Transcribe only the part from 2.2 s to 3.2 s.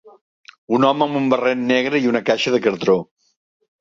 caixa de cartró.